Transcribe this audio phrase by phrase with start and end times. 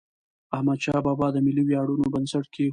[0.55, 2.69] احمدشاه بابا د ملي ویاړونو بنسټ کېښود.